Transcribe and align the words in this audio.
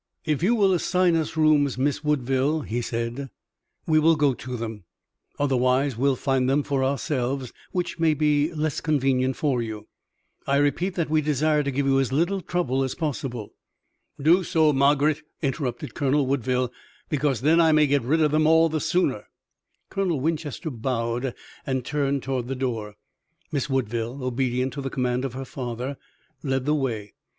"If 0.25 0.41
you 0.41 0.55
will 0.55 0.73
assign 0.73 1.15
us 1.15 1.37
rooms, 1.37 1.77
Miss 1.77 2.03
Woodville," 2.03 2.61
he 2.61 2.81
said, 2.81 3.29
"we 3.85 3.99
will 3.99 4.15
go 4.15 4.33
to 4.33 4.57
them, 4.57 4.85
otherwise 5.37 5.95
we'll 5.95 6.15
find 6.15 6.49
them 6.49 6.63
for 6.63 6.83
ourselves, 6.83 7.53
which 7.71 7.99
may 7.99 8.15
be 8.15 8.51
less 8.51 8.81
convenient 8.81 9.35
for 9.35 9.61
you. 9.61 9.87
I 10.47 10.55
repeat 10.55 10.95
that 10.95 11.11
we 11.11 11.21
desire 11.21 11.61
to 11.61 11.69
give 11.69 11.85
you 11.85 11.99
as 11.99 12.11
little 12.11 12.41
trouble 12.41 12.81
as 12.83 12.95
possible." 12.95 13.53
"Do 14.19 14.43
so, 14.43 14.73
Margaret," 14.73 15.21
interrupted 15.43 15.93
Colonel 15.93 16.25
Woodville, 16.25 16.73
"because 17.09 17.41
then 17.41 17.61
I 17.61 17.71
may 17.71 17.85
get 17.85 18.01
rid 18.01 18.21
of 18.21 18.31
them 18.31 18.47
all 18.47 18.69
the 18.69 18.79
sooner." 18.79 19.25
Colonel 19.91 20.19
Winchester 20.19 20.71
bowed 20.71 21.35
and 21.63 21.85
turned 21.85 22.23
toward 22.23 22.47
the 22.47 22.55
door. 22.55 22.95
Miss 23.51 23.69
Woodville, 23.69 24.23
obedient 24.23 24.73
to 24.73 24.81
the 24.81 24.89
command 24.89 25.25
of 25.25 25.33
her 25.35 25.45
father, 25.45 25.95
led 26.41 26.65
the 26.65 26.73
way. 26.73 27.13